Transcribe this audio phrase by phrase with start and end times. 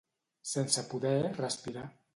[0.51, 1.89] Sense poder respirar.